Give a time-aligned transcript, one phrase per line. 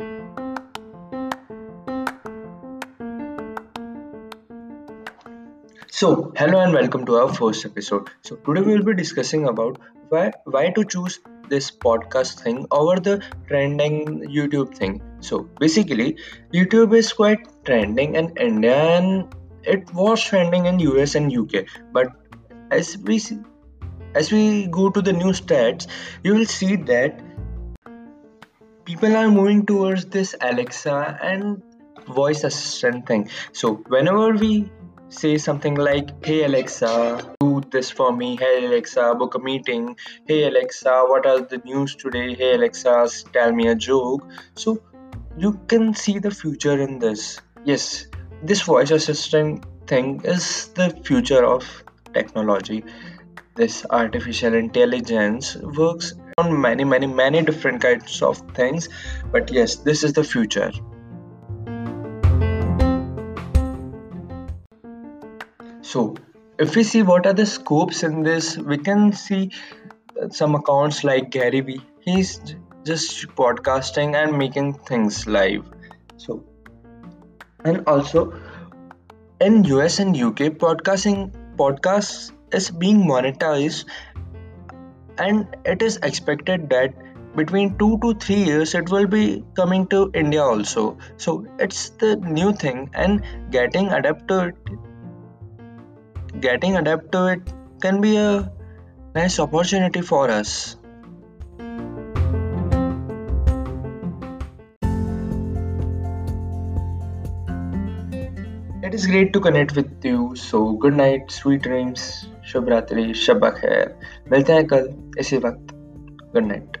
[0.00, 0.06] So,
[6.36, 8.08] hello and welcome to our first episode.
[8.22, 9.80] So, today we will be discussing about
[10.10, 15.02] why why to choose this podcast thing over the trending YouTube thing.
[15.18, 16.18] So, basically,
[16.54, 19.34] YouTube is quite trending in India and
[19.64, 21.66] it was trending in US and UK.
[21.92, 22.12] But
[22.70, 23.40] as we see,
[24.14, 25.88] as we go to the new stats,
[26.22, 27.20] you will see that
[28.88, 31.62] people are moving towards this Alexa and
[32.18, 33.28] voice assistant thing.
[33.52, 34.70] So, whenever we
[35.10, 38.36] say something like hey alexa do this for me.
[38.36, 39.96] Hey alexa book a meeting.
[40.26, 42.34] Hey alexa what are the news today?
[42.34, 44.26] Hey alexa tell me a joke.
[44.54, 44.82] So
[45.36, 47.40] you can see the future in this.
[47.64, 48.06] Yes
[48.42, 51.64] this voice assistant thing is the future of
[52.12, 52.84] technology
[53.62, 58.88] this artificial intelligence works on many many many different kinds of things
[59.32, 60.70] but yes this is the future
[65.88, 66.16] So,
[66.58, 69.52] if we see what are the scopes in this, we can see
[70.30, 71.80] some accounts like Gary Vee.
[72.00, 72.40] He's
[72.84, 75.64] just podcasting and making things live.
[76.18, 76.44] So,
[77.64, 78.38] and also
[79.40, 83.84] in US and UK, podcasting podcasts is being monetized,
[85.18, 86.94] and it is expected that
[87.36, 90.98] between two to three years it will be coming to India also.
[91.16, 94.54] So it's the new thing and getting adapted
[96.40, 97.40] getting adapted to it
[97.80, 98.52] can be a
[99.14, 100.76] nice opportunity for us.
[108.82, 110.34] It is great to connect with you.
[110.34, 113.98] So good night, sweet dreams, शुभ रात्रि शब खैर।
[114.32, 115.74] मिलते हैं कल इसी वक्त।
[116.32, 116.76] Good night